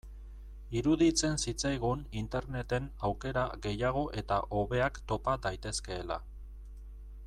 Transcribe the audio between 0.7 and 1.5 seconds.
Iruditzen